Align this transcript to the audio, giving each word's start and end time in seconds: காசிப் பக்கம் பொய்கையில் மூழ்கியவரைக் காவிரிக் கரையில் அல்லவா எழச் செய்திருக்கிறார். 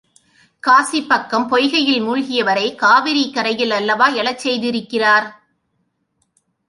காசிப் 0.63 1.07
பக்கம் 1.07 1.49
பொய்கையில் 1.51 2.01
மூழ்கியவரைக் 2.01 2.75
காவிரிக் 2.75 3.33
கரையில் 3.33 3.71
அல்லவா 3.71 4.09
எழச் 4.09 4.47
செய்திருக்கிறார். 4.47 5.27